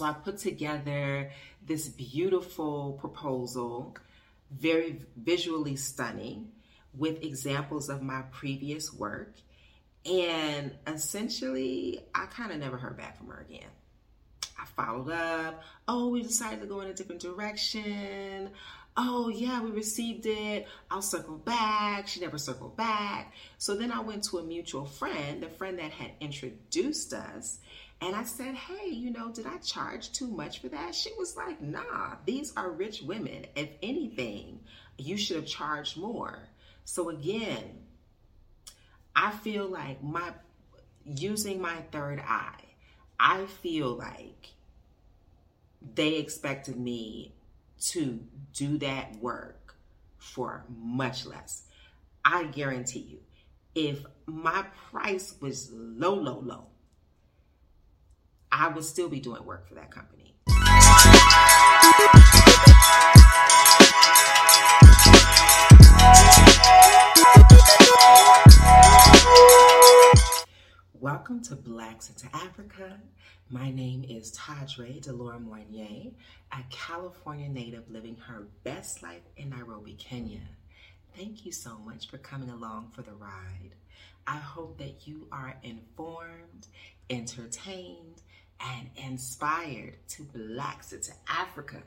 [0.00, 1.30] So I put together
[1.62, 3.98] this beautiful proposal,
[4.50, 6.52] very visually stunning,
[6.96, 9.34] with examples of my previous work.
[10.06, 13.68] And essentially, I kind of never heard back from her again.
[14.58, 15.62] I followed up.
[15.86, 18.52] Oh, we decided to go in a different direction.
[18.96, 20.66] Oh, yeah, we received it.
[20.90, 22.08] I'll circle back.
[22.08, 23.34] She never circled back.
[23.58, 27.58] So then I went to a mutual friend, the friend that had introduced us.
[28.00, 30.94] And I said, Hey, you know, did I charge too much for that?
[30.94, 33.46] She was like, Nah, these are rich women.
[33.54, 34.60] If anything,
[34.96, 36.38] you should have charged more.
[36.84, 37.80] So again,
[39.14, 40.32] I feel like my
[41.04, 42.64] using my third eye,
[43.18, 44.48] I feel like
[45.94, 47.34] they expected me
[47.80, 48.20] to
[48.52, 49.76] do that work
[50.18, 51.64] for much less.
[52.24, 53.18] I guarantee you,
[53.74, 56.66] if my price was low, low, low,
[58.52, 60.34] I would still be doing work for that company.
[70.94, 73.00] Welcome to Blaxit to Africa.
[73.48, 76.12] My name is Tadre Delora Moignet,
[76.52, 80.40] a California native living her best life in Nairobi, Kenya.
[81.16, 83.76] Thank you so much for coming along for the ride.
[84.26, 86.66] I hope that you are informed,
[87.08, 88.22] entertained,
[88.60, 91.82] and inspired to Blaxit to Africa.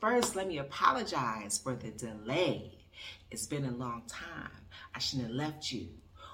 [0.00, 2.78] First, let me apologize for the delay.
[3.30, 4.50] It's been a long time.
[4.94, 5.88] I shouldn't have left you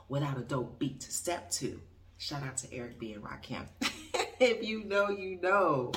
[0.09, 1.81] without a dope beat to step to.
[2.19, 3.13] Shout out to Eric B.
[3.13, 3.67] and Rakim.
[4.41, 5.93] if you know, you know.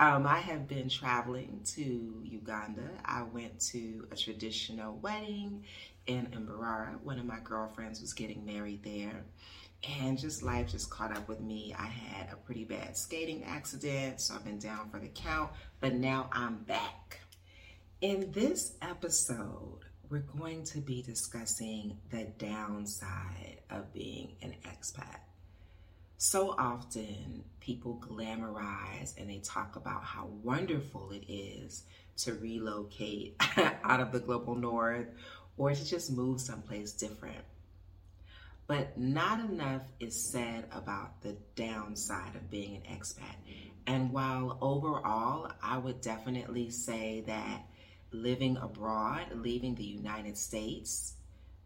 [0.00, 2.82] Um, I have been traveling to Uganda.
[3.04, 5.64] I went to a traditional wedding
[6.06, 7.00] in Mbarara.
[7.02, 9.24] One of my girlfriends was getting married there.
[10.00, 11.74] And just life just caught up with me.
[11.78, 15.94] I had a pretty bad skating accident, so I've been down for the count, but
[15.94, 17.20] now I'm back.
[18.00, 25.18] In this episode, we're going to be discussing the downside of being an expat.
[26.16, 31.84] So often people glamorize and they talk about how wonderful it is
[32.18, 33.36] to relocate
[33.84, 35.08] out of the global north
[35.56, 37.44] or to just move someplace different.
[38.66, 43.36] But not enough is said about the downside of being an expat.
[43.86, 47.66] And while overall, I would definitely say that
[48.10, 51.14] living abroad, leaving the United States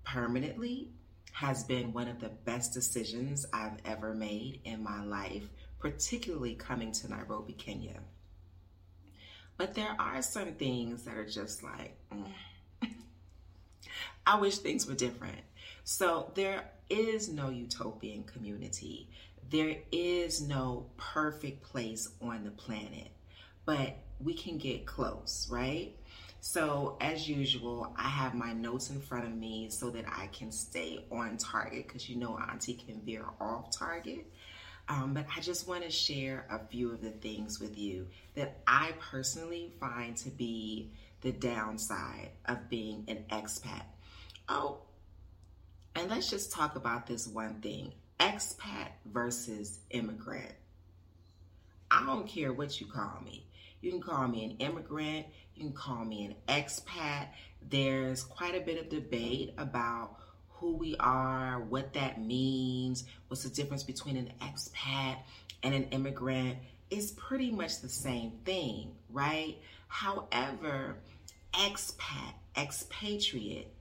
[0.04, 0.88] permanently,
[1.32, 5.48] has been one of the best decisions I've ever made in my life,
[5.78, 8.00] particularly coming to Nairobi, Kenya.
[9.56, 12.32] But there are some things that are just like, mm.
[14.26, 15.38] I wish things were different.
[15.91, 19.09] So there is no utopian community.
[19.49, 23.09] There is no perfect place on the planet,
[23.65, 25.97] but we can get close, right?
[26.41, 30.53] So, as usual, I have my notes in front of me so that I can
[30.53, 34.31] stay on target because you know Auntie can veer off target.
[34.91, 38.59] Um, but I just want to share a few of the things with you that
[38.66, 40.91] I personally find to be
[41.22, 43.84] the downside of being an expat.
[44.50, 44.82] Oh,
[45.98, 50.53] and let's just talk about this one thing expat versus immigrant.
[51.91, 53.47] I don't care what you call me.
[53.81, 57.28] You can call me an immigrant, you can call me an expat.
[57.69, 60.16] There's quite a bit of debate about
[60.50, 65.19] who we are, what that means, what's the difference between an expat
[65.64, 66.58] and an immigrant.
[66.91, 69.56] It's pretty much the same thing, right?
[69.88, 70.97] However,
[71.53, 73.72] expat, expatriate,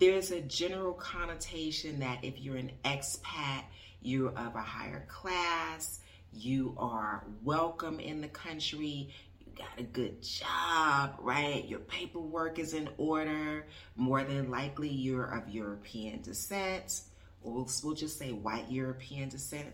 [0.00, 3.64] there's a general connotation that if you're an expat,
[4.00, 6.00] you're of a higher class,
[6.32, 11.68] you are welcome in the country, you got a good job, right?
[11.68, 13.66] Your paperwork is in order.
[13.94, 17.02] More than likely, you're of European descent,
[17.42, 19.68] or we'll just say white European descent.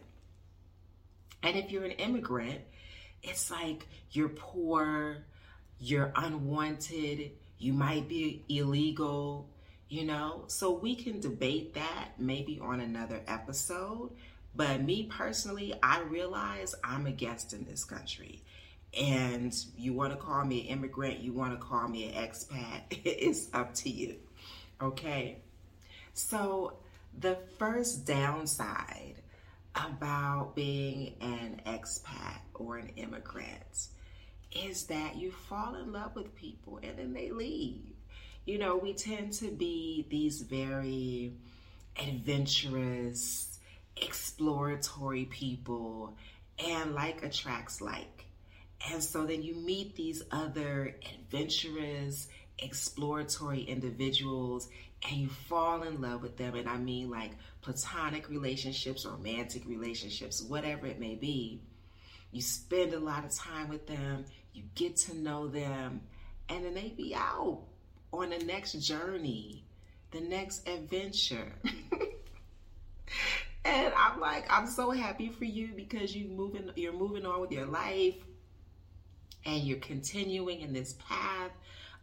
[1.44, 2.62] And if you're an immigrant,
[3.22, 5.18] it's like you're poor,
[5.78, 9.48] you're unwanted, you might be illegal,
[9.88, 10.44] you know?
[10.48, 14.10] So we can debate that maybe on another episode.
[14.54, 18.42] But me personally, I realize I'm a guest in this country.
[18.98, 22.82] And you want to call me an immigrant, you want to call me an expat,
[23.04, 24.16] it's up to you.
[24.80, 25.38] Okay?
[26.14, 26.78] So,
[27.18, 29.16] the first downside
[29.74, 33.88] about being an expat or an immigrant
[34.52, 37.95] is that you fall in love with people and then they leave.
[38.46, 41.32] You know, we tend to be these very
[42.00, 43.58] adventurous,
[43.96, 46.16] exploratory people,
[46.64, 48.26] and like attracts like.
[48.88, 52.28] And so then you meet these other adventurous,
[52.60, 54.68] exploratory individuals
[55.10, 56.54] and you fall in love with them.
[56.54, 57.32] And I mean like
[57.62, 61.62] platonic relationships, romantic relationships, whatever it may be.
[62.30, 66.02] You spend a lot of time with them, you get to know them,
[66.48, 67.62] and then they be out
[68.12, 69.64] on the next journey,
[70.10, 71.52] the next adventure.
[73.64, 77.52] and I'm like, I'm so happy for you because you moving you're moving on with
[77.52, 78.16] your life
[79.44, 81.52] and you're continuing in this path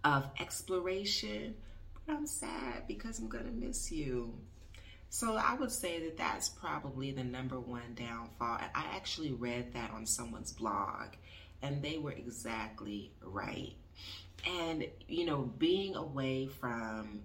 [0.03, 1.55] of exploration.
[2.05, 4.33] But I'm sad because I'm going to miss you.
[5.09, 8.57] So I would say that that's probably the number one downfall.
[8.73, 11.09] I actually read that on someone's blog
[11.63, 13.73] and they were exactly right.
[14.45, 17.21] And, you know, being away from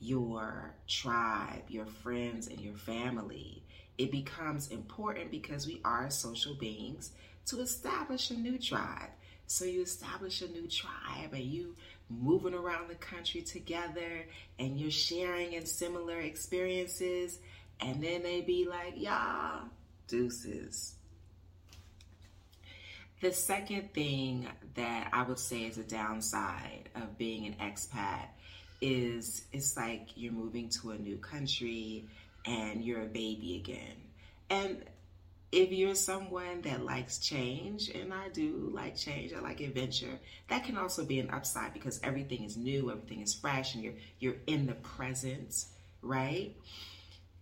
[0.00, 3.62] your tribe, your friends, and your family,
[3.96, 7.12] it becomes important because we are social beings
[7.46, 9.10] to establish a new tribe.
[9.46, 11.74] So you establish a new tribe and you
[12.10, 14.26] moving around the country together
[14.58, 17.38] and you're sharing in similar experiences
[17.80, 19.68] and then they be like, y'all,
[20.08, 20.94] deuces.
[23.20, 28.26] The second thing that I would say is a downside of being an expat
[28.80, 32.04] is it's like you're moving to a new country
[32.46, 33.96] and you're a baby again.
[34.50, 34.84] And
[35.50, 40.64] if you're someone that likes change, and I do like change, I like adventure, that
[40.64, 44.36] can also be an upside because everything is new, everything is fresh, and you're you're
[44.46, 45.64] in the present,
[46.02, 46.54] right?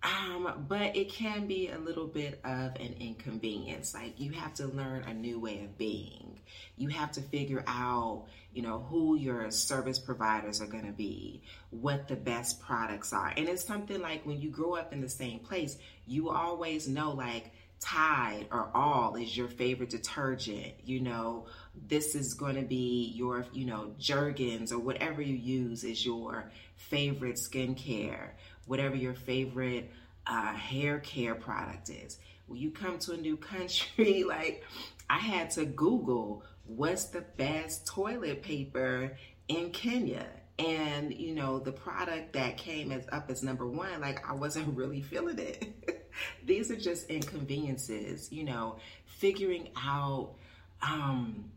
[0.02, 3.94] Um, but it can be a little bit of an inconvenience.
[3.94, 6.40] Like you have to learn a new way of being.
[6.76, 11.42] You have to figure out, you know, who your service providers are going to be,
[11.70, 13.32] what the best products are.
[13.36, 15.76] And it's something like when you grow up in the same place,
[16.06, 17.50] you always know like
[17.80, 20.74] Tide or All is your favorite detergent.
[20.84, 21.46] You know,
[21.88, 26.50] this is going to be your, you know, Jergens or whatever you use is your
[26.76, 28.30] favorite skincare
[28.66, 29.90] whatever your favorite
[30.26, 32.18] uh, hair care product is.
[32.46, 34.64] When you come to a new country, like
[35.08, 39.16] I had to Google what's the best toilet paper
[39.48, 40.26] in Kenya.
[40.58, 44.68] And you know, the product that came as up as number one, like I wasn't
[44.76, 46.10] really feeling it.
[46.44, 50.34] These are just inconveniences, you know, figuring out
[50.82, 51.50] um,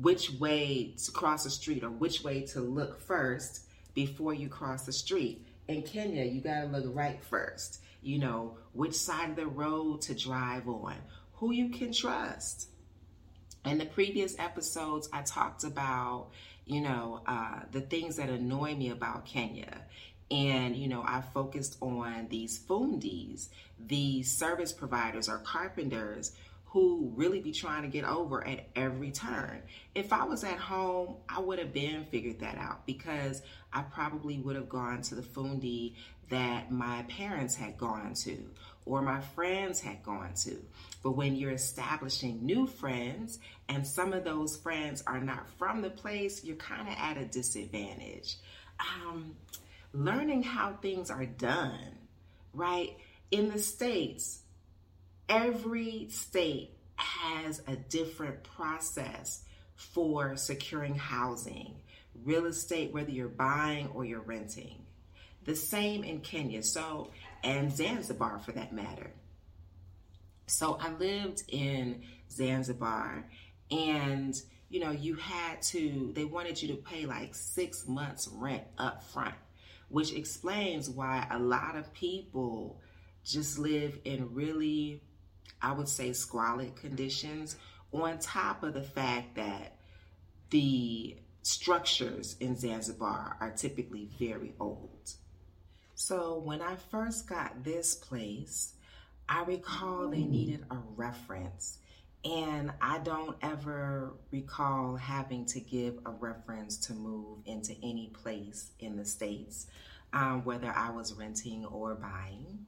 [0.00, 3.62] which way to cross the street or which way to look first
[3.94, 7.80] before you cross the street in Kenya, you got to look right first.
[8.02, 10.94] You know, which side of the road to drive on,
[11.34, 12.68] who you can trust.
[13.64, 16.28] In the previous episodes, I talked about,
[16.66, 19.82] you know, uh, the things that annoy me about Kenya.
[20.30, 23.48] And, you know, I focused on these fundis,
[23.78, 26.32] these service providers or carpenters
[26.76, 29.62] who really be trying to get over at every turn.
[29.94, 33.40] If I was at home, I would have been figured that out because
[33.72, 35.94] I probably would have gone to the fundi
[36.28, 38.50] that my parents had gone to
[38.84, 40.62] or my friends had gone to.
[41.02, 43.38] But when you're establishing new friends
[43.70, 47.24] and some of those friends are not from the place, you're kind of at a
[47.24, 48.36] disadvantage.
[48.78, 49.34] Um,
[49.94, 51.96] learning how things are done,
[52.52, 52.98] right?
[53.30, 54.42] In the States,
[55.28, 59.42] every state has a different process
[59.74, 61.76] for securing housing,
[62.24, 64.84] real estate, whether you're buying or you're renting.
[65.44, 67.10] The same in Kenya, so,
[67.44, 69.12] and Zanzibar for that matter.
[70.46, 73.28] So I lived in Zanzibar
[73.70, 78.64] and you know, you had to, they wanted you to pay like six months rent
[78.78, 79.34] up front,
[79.88, 82.80] which explains why a lot of people
[83.24, 85.02] just live in really
[85.60, 87.56] I would say, squalid conditions,
[87.92, 89.76] on top of the fact that
[90.50, 95.12] the structures in Zanzibar are typically very old.
[95.94, 98.74] So when I first got this place,
[99.28, 101.78] I recall they needed a reference.
[102.24, 108.72] And I don't ever recall having to give a reference to move into any place
[108.80, 109.68] in the States,
[110.12, 112.66] um, whether I was renting or buying.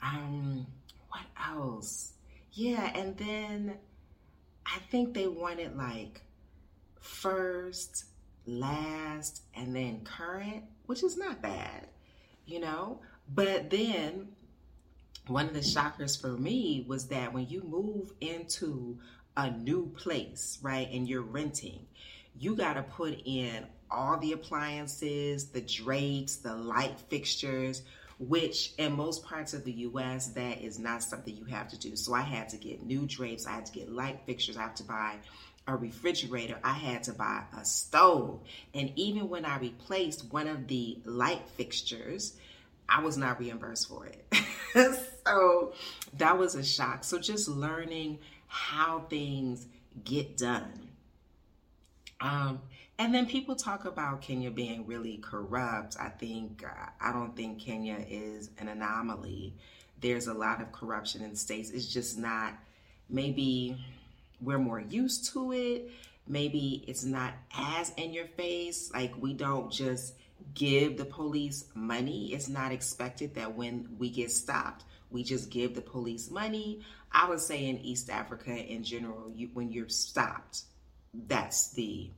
[0.00, 0.66] Um,
[1.12, 2.12] what else?
[2.52, 3.74] Yeah, and then
[4.66, 6.22] I think they wanted like
[7.00, 8.04] first,
[8.46, 11.88] last, and then current, which is not bad,
[12.46, 13.00] you know?
[13.34, 14.28] But then
[15.26, 18.98] one of the shockers for me was that when you move into
[19.36, 21.86] a new place, right, and you're renting,
[22.38, 27.82] you got to put in all the appliances, the drapes, the light fixtures,
[28.28, 31.96] which in most parts of the US, that is not something you have to do.
[31.96, 34.76] So I had to get new drapes, I had to get light fixtures, I have
[34.76, 35.16] to buy
[35.66, 38.40] a refrigerator, I had to buy a stove.
[38.74, 42.36] And even when I replaced one of the light fixtures,
[42.88, 44.24] I was not reimbursed for it.
[45.26, 45.72] so
[46.18, 47.02] that was a shock.
[47.04, 49.66] So just learning how things
[50.04, 50.90] get done.
[52.20, 52.60] Um,
[52.98, 55.96] and then people talk about Kenya being really corrupt.
[55.98, 56.64] I think,
[57.00, 59.54] I don't think Kenya is an anomaly.
[60.00, 61.70] There's a lot of corruption in states.
[61.70, 62.54] It's just not,
[63.08, 63.76] maybe
[64.40, 65.90] we're more used to it.
[66.26, 68.90] Maybe it's not as in your face.
[68.92, 70.14] Like we don't just
[70.54, 72.32] give the police money.
[72.32, 76.80] It's not expected that when we get stopped, we just give the police money.
[77.10, 80.62] I would say in East Africa in general, you, when you're stopped,
[81.12, 82.10] that's the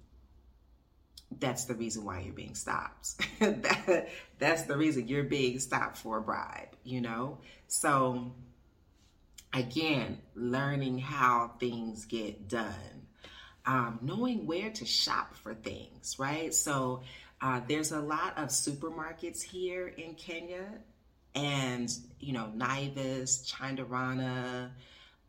[1.41, 3.17] that's the reason why you're being stopped.
[3.41, 7.39] that, that's the reason you're being stopped for a bribe, you know?
[7.69, 8.33] So
[9.53, 13.07] again, learning how things get done,
[13.65, 16.53] um, knowing where to shop for things, right?
[16.53, 17.03] So
[17.41, 20.67] uh, there's a lot of supermarkets here in Kenya,
[21.35, 24.71] and you know, Naivas, Chandarana,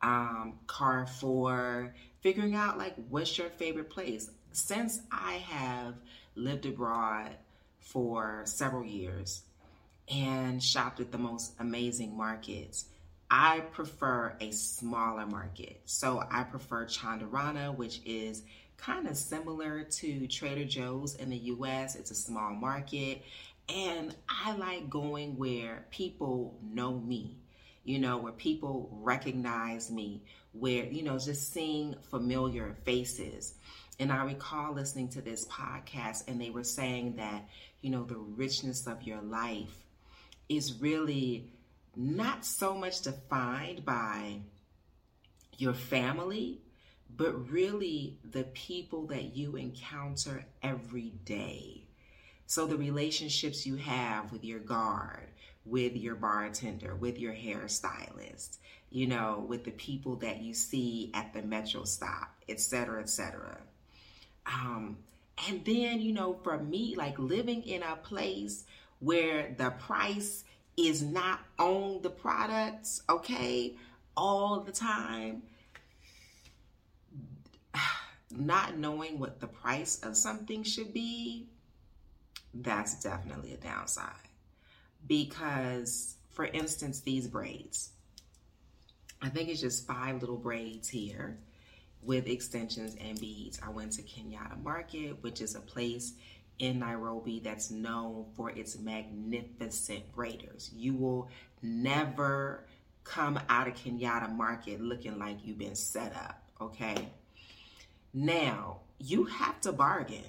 [0.02, 4.30] um, Carrefour, figuring out like what's your favorite place.
[4.56, 5.96] Since I have
[6.34, 7.36] lived abroad
[7.78, 9.42] for several years
[10.08, 12.86] and shopped at the most amazing markets,
[13.30, 15.82] I prefer a smaller market.
[15.84, 18.44] So I prefer Chandarana, which is
[18.78, 21.94] kind of similar to Trader Joe's in the US.
[21.94, 23.22] It's a small market.
[23.68, 27.36] And I like going where people know me,
[27.84, 30.22] you know, where people recognize me,
[30.52, 33.52] where, you know, just seeing familiar faces.
[33.98, 37.48] And I recall listening to this podcast, and they were saying that,
[37.80, 39.84] you know, the richness of your life
[40.48, 41.50] is really
[41.96, 44.40] not so much defined by
[45.56, 46.60] your family,
[47.16, 51.82] but really the people that you encounter every day.
[52.46, 55.28] So, the relationships you have with your guard,
[55.64, 58.58] with your bartender, with your hairstylist,
[58.90, 63.58] you know, with the people that you see at the metro stop, etc., etc.
[64.46, 64.98] Um,
[65.48, 68.64] and then, you know, for me, like living in a place
[69.00, 70.44] where the price
[70.76, 73.74] is not on the products, okay,
[74.16, 75.42] all the time.
[78.30, 81.46] Not knowing what the price of something should be,
[82.52, 84.10] that's definitely a downside.
[85.06, 87.90] Because, for instance, these braids,
[89.22, 91.38] I think it's just five little braids here
[92.02, 93.60] with extensions and beads.
[93.64, 96.14] I went to Kenyatta Market, which is a place
[96.58, 100.70] in Nairobi that's known for its magnificent braiders.
[100.74, 101.28] You will
[101.62, 102.64] never
[103.04, 107.08] come out of Kenyatta Market looking like you've been set up, okay?
[108.14, 110.24] Now, you have to bargain,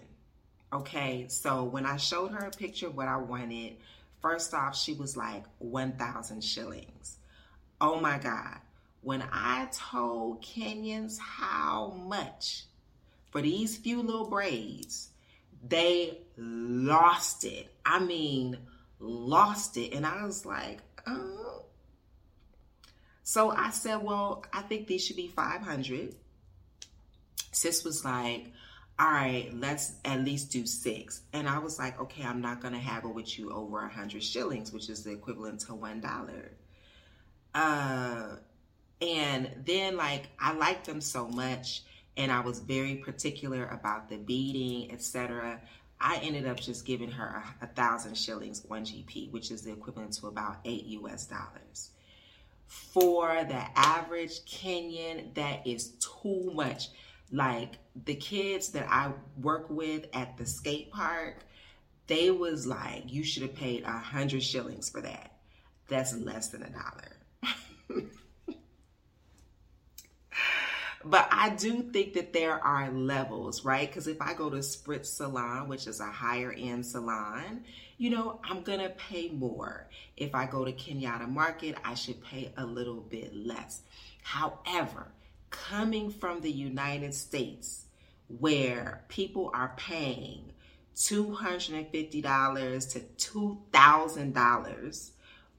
[0.73, 1.27] okay?
[1.29, 3.77] So when I showed her a picture of what I wanted,
[4.21, 7.17] first off, she was like 1,000 shillings.
[7.79, 8.57] Oh my God.
[9.07, 12.65] When I told Kenyans how much
[13.31, 15.11] for these few little braids,
[15.65, 17.73] they lost it.
[17.85, 18.57] I mean,
[18.99, 19.93] lost it.
[19.93, 21.63] And I was like, oh.
[23.23, 26.13] So I said, well, I think these should be 500.
[27.53, 28.51] Sis was like,
[28.99, 31.21] all right, let's at least do six.
[31.31, 34.21] And I was like, okay, I'm not going to haggle with you over a hundred
[34.21, 36.51] shillings, which is the equivalent to one dollar.
[37.55, 38.35] Uh,
[39.01, 41.83] and then like I liked them so much
[42.17, 45.61] and I was very particular about the beading, etc.
[46.01, 49.71] I ended up just giving her a, a, thousand shillings, one GP, which is the
[49.71, 51.91] equivalent to about eight US dollars.
[52.67, 56.89] For the average Kenyan, that is too much.
[57.31, 59.11] Like the kids that I
[59.41, 61.45] work with at the skate park,
[62.07, 65.33] they was like, you should have paid a hundred shillings for that.
[65.87, 68.03] That's less than a dollar.
[71.05, 73.87] But I do think that there are levels, right?
[73.87, 77.63] Because if I go to Spritz Salon, which is a higher end salon,
[77.97, 79.87] you know, I'm going to pay more.
[80.15, 83.81] If I go to Kenyatta Market, I should pay a little bit less.
[84.23, 85.11] However,
[85.49, 87.85] coming from the United States,
[88.27, 90.51] where people are paying
[90.95, 92.99] $250 to
[93.31, 95.11] $2,000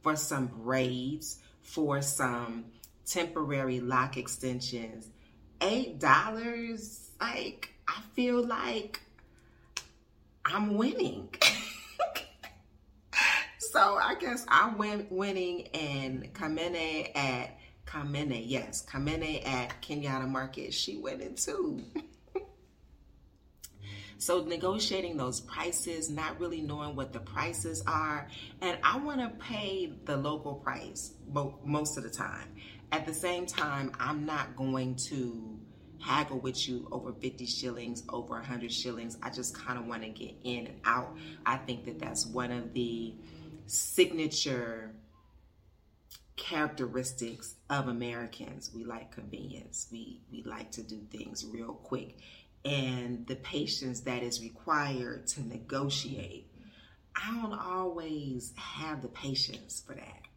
[0.03, 2.65] for some braids, for some
[3.07, 5.09] temporary lock extensions,
[5.61, 9.01] eight dollars, like I feel like
[10.45, 11.29] I'm winning.
[13.59, 20.75] so I guess I went winning and Kamene at Kamene, yes, Kamene at Kenyatta Market,
[20.75, 21.83] she winning too.
[24.21, 28.27] So negotiating those prices, not really knowing what the prices are,
[28.61, 31.13] and I want to pay the local price
[31.65, 32.49] most of the time.
[32.91, 35.59] At the same time, I'm not going to
[36.01, 39.19] haggle with you over 50 shillings, over 100 shillings.
[39.23, 41.17] I just kind of want to get in and out.
[41.45, 43.15] I think that that's one of the
[43.67, 44.95] signature
[46.37, 48.71] characteristics of Americans.
[48.75, 49.89] We like convenience.
[49.93, 52.17] We we like to do things real quick.
[52.65, 56.51] And the patience that is required to negotiate.
[57.15, 60.28] I don't always have the patience for that.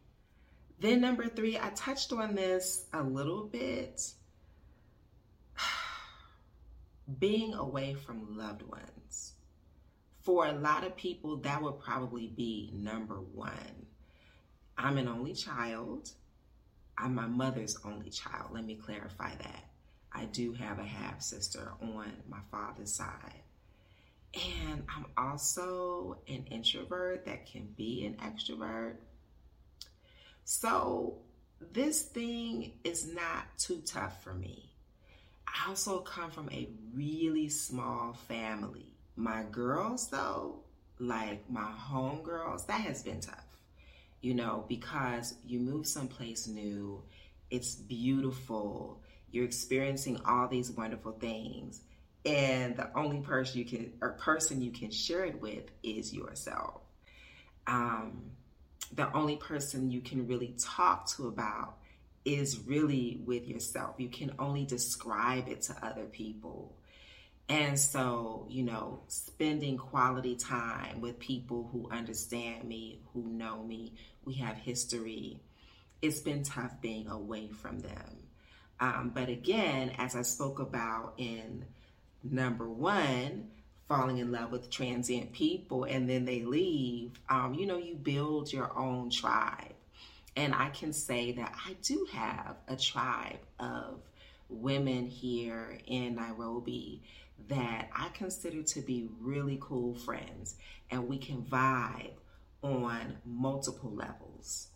[0.82, 4.02] Then number 3, I touched on this a little bit.
[7.20, 9.34] Being away from loved ones.
[10.22, 13.52] For a lot of people that would probably be number 1
[14.76, 16.10] I'm an only child.
[16.98, 18.50] I'm my mother's only child.
[18.52, 19.64] Let me clarify that.
[20.12, 23.42] I do have a half sister on my father's side.
[24.34, 28.96] And I'm also an introvert that can be an extrovert.
[30.44, 31.18] So
[31.72, 34.70] this thing is not too tough for me.
[35.46, 38.94] I also come from a really small family.
[39.16, 40.60] My girls, though,
[40.98, 43.52] like my home girls, that has been tough
[44.22, 47.02] you know, because you move someplace new,
[47.50, 51.82] it's beautiful, you're experiencing all these wonderful things,
[52.24, 56.82] and the only person you can or person you can share it with is yourself.
[57.66, 58.30] Um,
[58.94, 61.76] the only person you can really talk to about
[62.24, 63.96] is really with yourself.
[63.98, 66.76] You can only describe it to other people.
[67.48, 73.94] And so, you know, spending quality time with people who understand me, who know me,
[74.24, 75.40] we have history.
[76.00, 78.16] It's been tough being away from them.
[78.78, 81.64] Um, but again, as I spoke about in
[82.22, 83.50] number one,
[83.92, 88.50] falling in love with transient people and then they leave, um, you know, you build
[88.50, 89.74] your own tribe.
[90.34, 94.00] And I can say that I do have a tribe of
[94.48, 97.02] women here in Nairobi
[97.48, 100.56] that I consider to be really cool friends,
[100.90, 102.12] and we can vibe
[102.62, 104.68] on multiple levels.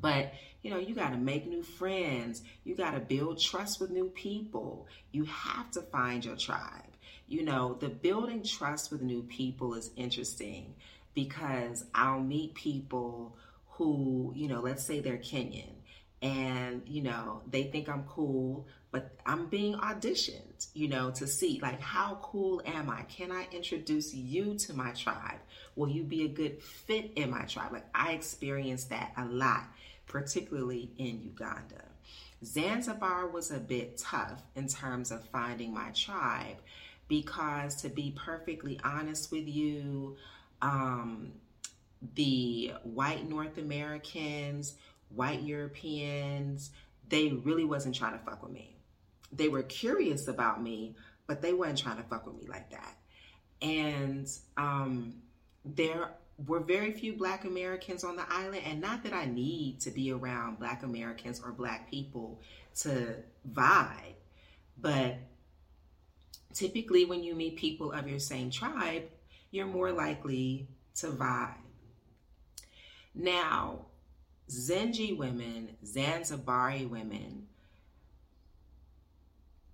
[0.00, 2.42] But you know, you got to make new friends.
[2.64, 4.88] You got to build trust with new people.
[5.12, 6.93] You have to find your tribe.
[7.26, 10.74] You know, the building trust with new people is interesting
[11.14, 13.36] because I'll meet people
[13.70, 15.70] who, you know, let's say they're Kenyan
[16.22, 21.60] and, you know, they think I'm cool, but I'm being auditioned, you know, to see
[21.60, 23.02] like how cool am I?
[23.02, 25.40] Can I introduce you to my tribe?
[25.76, 27.72] Will you be a good fit in my tribe?
[27.72, 29.64] Like I experienced that a lot,
[30.06, 31.84] particularly in Uganda.
[32.44, 36.56] Zanzibar was a bit tough in terms of finding my tribe
[37.08, 40.16] because, to be perfectly honest with you,
[40.62, 41.32] um,
[42.14, 44.74] the white North Americans,
[45.08, 46.70] white Europeans,
[47.08, 48.74] they really wasn't trying to fuck with me
[49.36, 50.94] they were curious about me,
[51.26, 52.96] but they weren't trying to fuck with me like that.
[53.62, 55.14] And um,
[55.64, 56.10] there
[56.46, 60.12] were very few Black Americans on the island, and not that I need to be
[60.12, 62.40] around Black Americans or Black people
[62.80, 63.16] to
[63.50, 64.14] vibe,
[64.80, 65.16] but
[66.54, 69.02] typically when you meet people of your same tribe,
[69.50, 71.54] you're more likely to vibe.
[73.14, 73.86] Now,
[74.48, 77.46] Zenji women, Zanzibari women,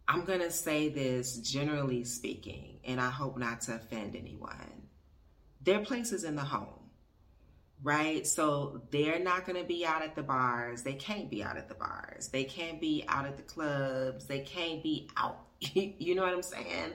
[0.09, 4.88] I'm going to say this generally speaking, and I hope not to offend anyone.
[5.62, 6.80] Their place is in the home,
[7.83, 8.27] right?
[8.27, 10.83] So they're not going to be out at the bars.
[10.83, 12.29] They can't be out at the bars.
[12.29, 14.27] They can't be out at the clubs.
[14.27, 15.40] They can't be out.
[15.61, 16.93] you know what I'm saying?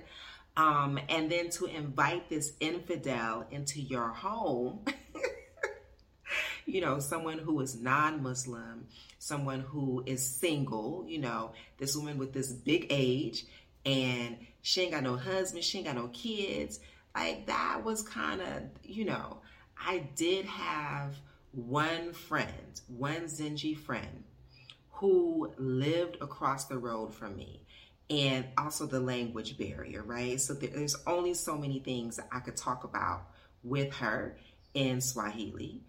[0.58, 4.86] Um, and then to invite this infidel into your home,
[6.66, 8.88] you know, someone who is non Muslim
[9.26, 13.44] someone who is single, you know, this woman with this big age
[13.84, 16.80] and she ain't got no husband, she ain't got no kids.
[17.16, 19.38] Like that was kind of, you know,
[19.78, 21.16] I did have
[21.52, 24.24] one friend, one Zenji friend
[24.92, 27.62] who lived across the road from me
[28.10, 30.40] and also the language barrier, right?
[30.40, 33.28] So there's only so many things I could talk about
[33.64, 34.38] with her
[34.74, 35.82] in Swahili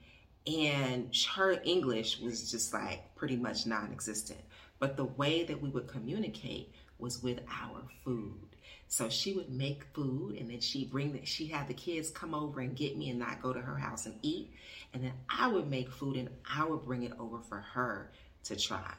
[0.46, 4.40] and her English was just like pretty much non existent.
[4.78, 8.55] But the way that we would communicate was with our food.
[8.88, 12.34] So she would make food and then she'd bring that she had the kids come
[12.34, 14.52] over and get me and not go to her house and eat.
[14.94, 18.12] And then I would make food and I would bring it over for her
[18.44, 18.94] to try.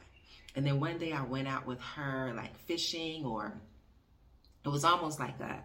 [0.54, 3.54] And then one day I went out with her like fishing or
[4.64, 5.62] it was almost like a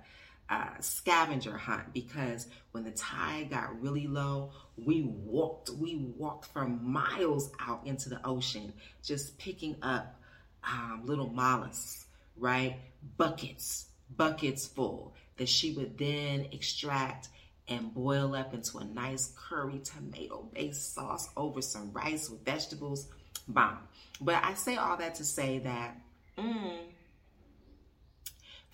[0.49, 6.67] uh, scavenger hunt because when the tide got really low, we walked we walked for
[6.67, 10.19] miles out into the ocean, just picking up
[10.63, 12.05] um, little mollusks,
[12.37, 12.77] right?
[13.17, 17.29] Buckets, buckets full that she would then extract
[17.67, 23.07] and boil up into a nice curry tomato based sauce over some rice with vegetables.
[23.47, 23.79] Bomb.
[24.21, 25.97] But I say all that to say that.
[26.37, 26.77] Mm,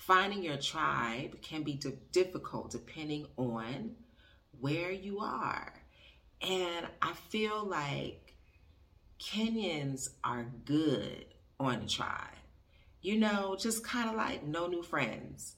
[0.09, 1.79] Finding your tribe can be
[2.11, 3.91] difficult depending on
[4.59, 5.71] where you are.
[6.41, 8.33] And I feel like
[9.19, 11.25] Kenyans are good
[11.59, 12.38] on a tribe.
[13.01, 15.55] You know, just kind of like no new friends.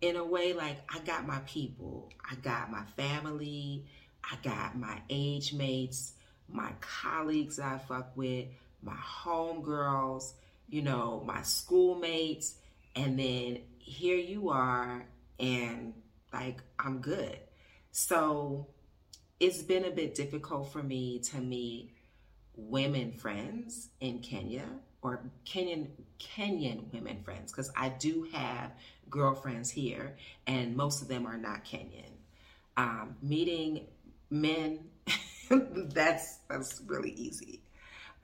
[0.00, 3.86] In a way, like I got my people, I got my family,
[4.24, 6.14] I got my age mates,
[6.48, 8.46] my colleagues I fuck with,
[8.82, 10.32] my homegirls,
[10.68, 12.56] you know, my schoolmates,
[12.96, 15.06] and then here you are
[15.38, 15.94] and
[16.32, 17.38] like I'm good.
[17.92, 18.68] So
[19.38, 21.90] it's been a bit difficult for me to meet
[22.56, 24.66] women friends in Kenya
[25.02, 25.88] or Kenyan
[26.18, 28.70] Kenyan women friends because I do have
[29.10, 32.10] girlfriends here and most of them are not Kenyan.
[32.76, 33.86] Um, meeting
[34.30, 34.78] men
[35.50, 37.60] that's that's really easy.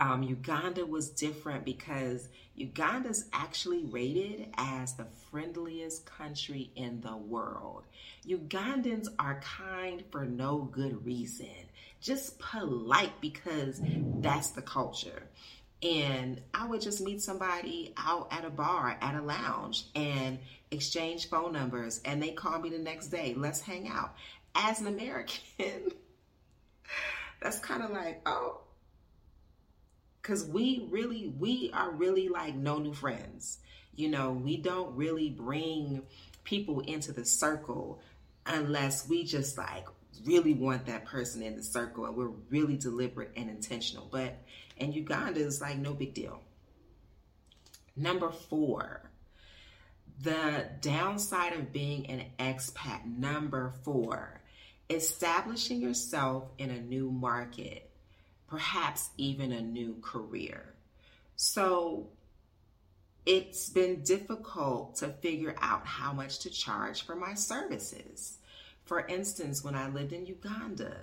[0.01, 7.85] Um, Uganda was different because Uganda's actually rated as the friendliest country in the world.
[8.27, 11.49] Ugandans are kind for no good reason,
[12.01, 13.81] just polite because
[14.21, 15.25] that's the culture.
[15.83, 20.39] And I would just meet somebody out at a bar, at a lounge, and
[20.71, 23.35] exchange phone numbers, and they call me the next day.
[23.37, 24.15] Let's hang out.
[24.55, 25.45] As an American,
[27.41, 28.63] that's kind of like, oh,
[30.29, 33.59] because we really we are really like no new friends
[33.95, 36.03] you know we don't really bring
[36.45, 38.01] people into the circle
[38.47, 39.87] unless we just like
[40.25, 44.37] really want that person in the circle and we're really deliberate and intentional but
[44.81, 46.41] in uganda is like no big deal
[47.97, 49.03] number four
[50.21, 54.41] the downside of being an expat number four
[54.91, 57.89] establishing yourself in a new market
[58.49, 60.75] perhaps even a new career.
[61.37, 62.09] So
[63.25, 68.39] it's been difficult to figure out how much to charge for my services.
[68.87, 70.97] For instance, when I lived in Uganda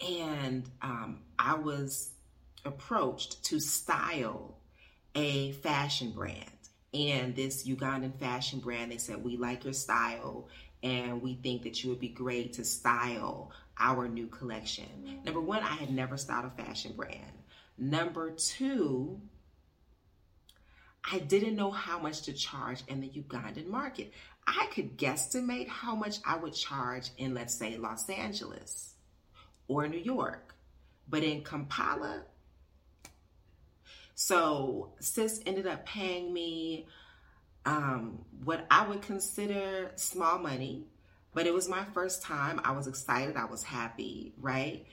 [0.00, 2.10] and um, I was
[2.64, 4.58] approached to style
[5.14, 6.46] a fashion brand.
[6.94, 10.48] And this Ugandan fashion brand, they said, We like your style
[10.82, 14.86] and we think that you would be great to style our new collection.
[15.04, 15.24] Mm-hmm.
[15.24, 17.32] Number one, I had never styled a fashion brand.
[17.78, 19.20] Number two,
[21.10, 24.12] I didn't know how much to charge in the Ugandan market.
[24.46, 28.94] I could guesstimate how much I would charge in, let's say, Los Angeles
[29.68, 30.54] or New York,
[31.08, 32.24] but in Kampala.
[34.24, 36.86] So, sis ended up paying me
[37.64, 40.86] um, what I would consider small money
[41.34, 42.60] but it was my first time.
[42.64, 43.36] I was excited.
[43.36, 44.86] I was happy, right?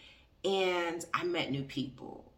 [0.45, 2.31] And I met new people.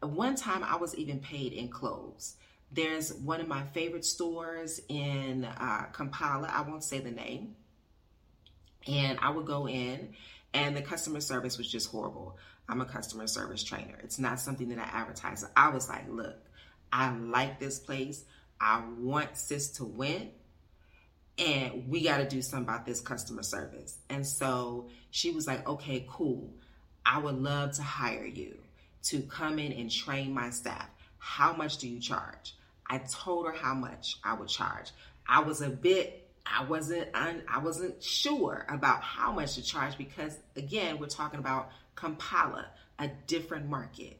[0.00, 2.36] One time I was even paid in clothes.
[2.70, 6.50] There's one of my favorite stores in uh, Kampala.
[6.50, 7.54] I won't say the name.
[8.88, 10.14] And I would go in,
[10.54, 12.38] and the customer service was just horrible.
[12.68, 13.98] I'm a customer service trainer.
[14.02, 15.44] It's not something that I advertise.
[15.56, 16.36] I was like, look,
[16.92, 18.24] I like this place.
[18.60, 20.30] I want sis to win
[21.38, 23.98] and we got to do something about this customer service.
[24.08, 26.52] And so she was like, okay, cool.
[27.04, 28.58] I would love to hire you
[29.04, 30.88] to come in and train my staff.
[31.18, 32.54] How much do you charge?
[32.86, 34.90] I told her how much I would charge.
[35.26, 40.36] I was a bit, I wasn't, I wasn't sure about how much to charge because
[40.56, 42.66] again, we're talking about Kampala,
[42.98, 44.18] a different market.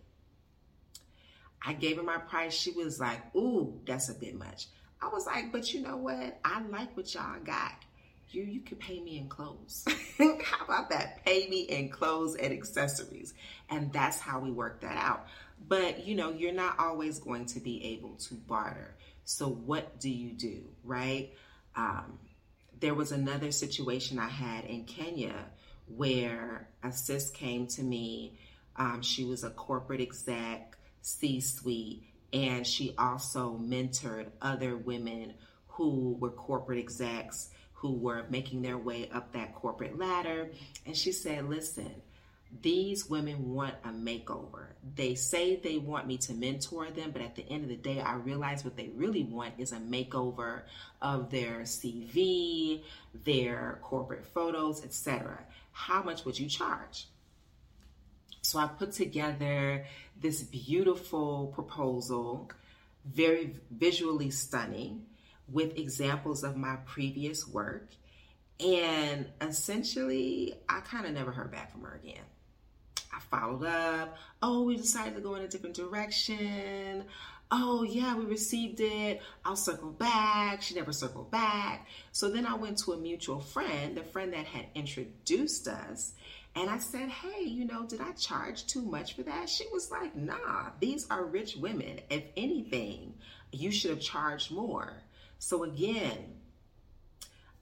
[1.65, 2.53] I gave her my price.
[2.55, 4.67] She was like, ooh, that's a bit much.
[5.01, 6.39] I was like, but you know what?
[6.45, 7.73] I like what y'all got.
[8.31, 9.85] You you could pay me in clothes.
[10.19, 11.25] how about that?
[11.25, 13.35] Pay me in clothes and accessories.
[13.69, 15.27] And that's how we work that out.
[15.69, 18.95] But you know, you're not always going to be able to barter.
[19.25, 21.33] So what do you do, right?
[21.77, 22.19] Um,
[22.81, 25.35] there was another situation I had in Kenya
[25.97, 28.39] where a sis came to me.
[28.77, 35.35] Um, she was a corporate exec, C suite, and she also mentored other women
[35.69, 40.51] who were corporate execs who were making their way up that corporate ladder.
[40.87, 41.91] And she said, Listen,
[42.61, 44.67] these women want a makeover.
[44.95, 48.01] They say they want me to mentor them, but at the end of the day,
[48.01, 50.63] I realize what they really want is a makeover
[51.01, 52.83] of their CV,
[53.25, 55.45] their corporate photos, etc.
[55.73, 57.09] How much would you charge?
[58.43, 59.87] So I put together
[60.21, 62.51] this beautiful proposal,
[63.05, 65.07] very visually stunning,
[65.49, 67.89] with examples of my previous work.
[68.61, 72.25] And essentially, I kind of never heard back from her again.
[73.15, 74.17] I followed up.
[74.43, 77.05] Oh, we decided to go in a different direction.
[77.55, 79.21] Oh, yeah, we received it.
[79.45, 80.63] I'll circle back.
[80.63, 81.87] She never circled back.
[82.11, 86.15] So then I went to a mutual friend, the friend that had introduced us.
[86.57, 89.51] And I said, Hey, you know, did I charge too much for that?
[89.51, 92.01] She was like, Nah, these are rich women.
[92.09, 93.15] If anything,
[93.53, 95.03] you should have charged more.
[95.39, 96.41] So again,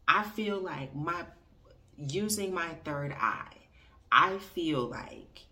[0.07, 1.25] I feel like my
[1.97, 3.57] using my third eye,
[4.13, 5.47] I feel like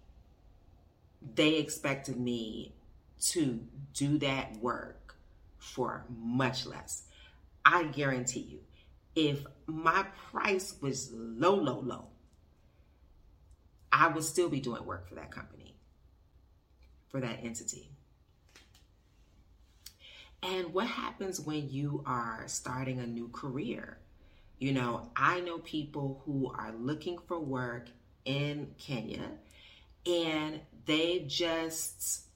[1.35, 2.72] they expected me
[3.20, 3.61] to
[3.94, 5.16] do that work
[5.59, 7.02] for much less.
[7.64, 8.61] I guarantee you,
[9.14, 12.07] if my price was low, low, low,
[13.92, 15.74] I would still be doing work for that company,
[17.09, 17.90] for that entity.
[20.42, 23.98] And what happens when you are starting a new career?
[24.59, 27.88] You know, I know people who are looking for work
[28.24, 29.31] in Kenya
[30.07, 32.28] and they've just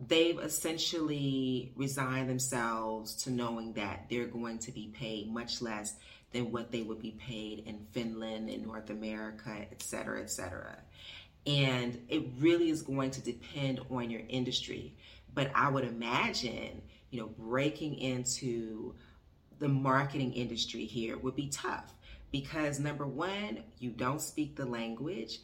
[0.00, 5.94] they've essentially resigned themselves to knowing that they're going to be paid much less
[6.32, 10.76] than what they would be paid in Finland in North America, et cetera, et cetera.
[11.46, 14.94] And it really is going to depend on your industry.
[15.32, 18.94] But I would imagine, you know, breaking into
[19.58, 21.92] the marketing industry here would be tough
[22.32, 25.38] because number one, you don't speak the language.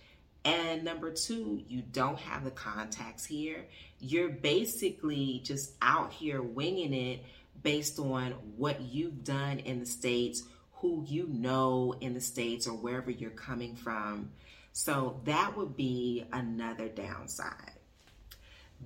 [0.45, 3.67] And number two, you don't have the contacts here.
[3.99, 7.25] You're basically just out here winging it
[7.63, 12.73] based on what you've done in the States, who you know in the States, or
[12.73, 14.31] wherever you're coming from.
[14.73, 17.73] So that would be another downside.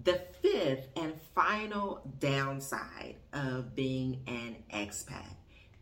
[0.03, 5.37] The fifth and final downside of being an expat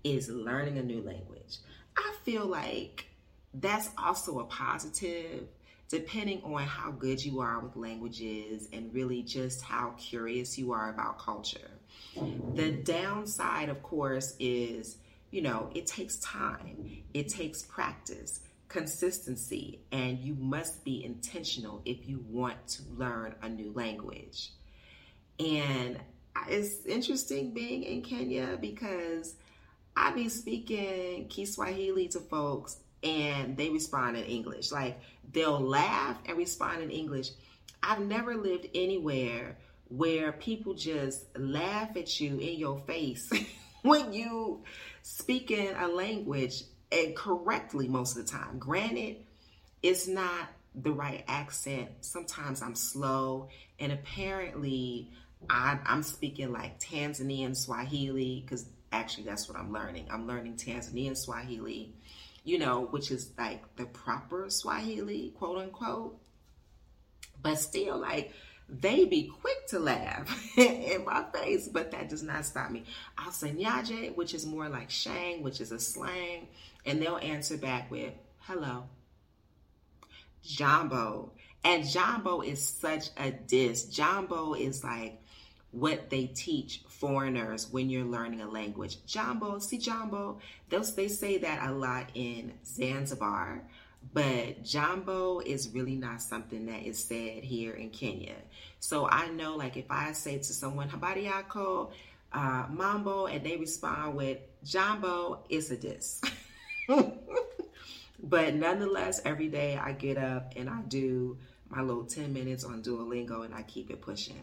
[0.04, 1.56] is learning a new language.
[1.96, 3.06] I feel like
[3.54, 5.48] that's also a positive
[5.92, 10.88] depending on how good you are with languages and really just how curious you are
[10.88, 11.70] about culture.
[12.54, 14.96] The downside, of course, is
[15.30, 22.08] you know, it takes time, it takes practice, consistency, and you must be intentional if
[22.08, 24.50] you want to learn a new language.
[25.38, 25.98] And
[26.48, 29.34] it's interesting being in Kenya because
[29.94, 34.72] I be speaking Kiswahili to folks and they respond in English.
[34.72, 35.00] Like
[35.32, 37.30] they'll laugh and respond in English.
[37.82, 39.56] I've never lived anywhere
[39.88, 43.30] where people just laugh at you in your face
[43.82, 44.62] when you
[45.02, 48.58] speaking a language and correctly most of the time.
[48.58, 49.16] Granted,
[49.82, 51.88] it's not the right accent.
[52.00, 55.10] Sometimes I'm slow, and apparently,
[55.50, 60.08] I, am speaking like Tanzanian Swahili because actually that's what I'm learning.
[60.10, 61.94] I'm learning Tanzanian Swahili,
[62.44, 66.18] you know, which is like the proper Swahili, quote unquote.
[67.42, 68.32] But still, like
[68.68, 72.84] they be quick to laugh in my face, but that does not stop me.
[73.18, 76.48] I'll say Niaje, which is more like Sheng, which is a slang,
[76.86, 78.84] and they'll answer back with hello.
[80.42, 81.32] Jambo.
[81.64, 83.84] And Jambo is such a diss.
[83.84, 85.21] Jambo is like
[85.72, 89.04] what they teach foreigners when you're learning a language.
[89.06, 90.38] Jambo, see Jambo.
[90.68, 93.62] Those they say that a lot in Zanzibar.
[94.12, 98.34] But jambo is really not something that is said here in Kenya.
[98.80, 101.92] So I know, like, if I say to someone, Habari yako,
[102.32, 106.20] uh, mambo, and they respond with jambo, it's a diss.
[108.22, 111.38] but nonetheless, every day I get up and I do
[111.70, 114.42] my little 10 minutes on Duolingo and I keep it pushing.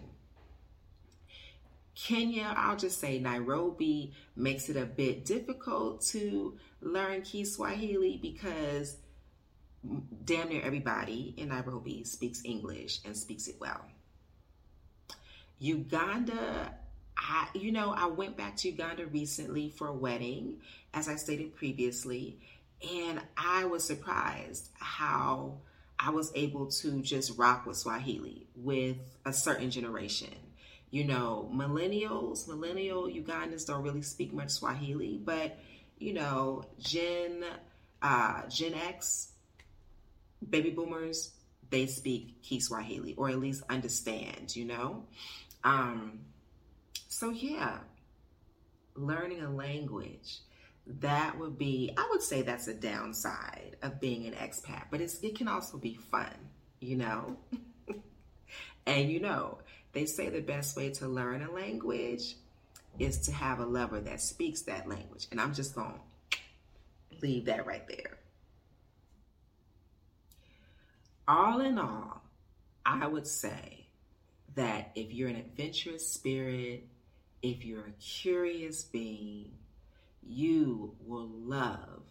[2.01, 8.97] Kenya, I'll just say Nairobi makes it a bit difficult to learn Kiswahili because
[10.23, 13.81] damn near everybody in Nairobi speaks English and speaks it well.
[15.59, 16.73] Uganda,
[17.17, 20.61] I, you know, I went back to Uganda recently for a wedding,
[20.93, 22.39] as I stated previously,
[22.93, 25.57] and I was surprised how
[25.99, 30.48] I was able to just rock with Swahili with a certain generation.
[30.91, 35.57] You know, millennials, millennial Ugandans don't really speak much Swahili, but
[35.99, 37.43] you know, Gen
[38.01, 39.29] uh, Gen X
[40.47, 41.31] baby boomers,
[41.69, 45.05] they speak Kiswahili or at least understand, you know?
[45.63, 46.19] Um,
[47.07, 47.79] so, yeah,
[48.95, 50.39] learning a language
[50.87, 55.37] that would be i would say that's a downside of being an expat but it
[55.37, 56.33] can also be fun
[56.79, 57.37] you know
[58.87, 59.59] and you know
[59.99, 62.35] they say the best way to learn a language
[62.99, 65.93] is to have a lover that speaks that language and i'm just going
[66.31, 66.37] to
[67.21, 68.17] leave that right there
[71.27, 72.21] all in all
[72.85, 73.85] i would say
[74.55, 76.87] that if you're an adventurous spirit
[77.41, 79.51] if you're a curious being
[80.25, 82.03] you will love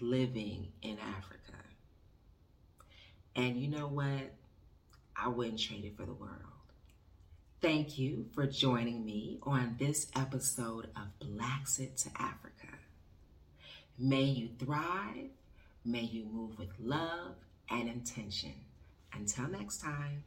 [0.00, 1.52] living in Africa.
[3.34, 4.32] And you know what?
[5.14, 6.55] I wouldn't trade it for the world.
[7.66, 12.68] Thank you for joining me on this episode of Blaxit to Africa.
[13.98, 15.30] May you thrive,
[15.84, 17.34] may you move with love
[17.68, 18.54] and intention.
[19.12, 20.22] Until next time.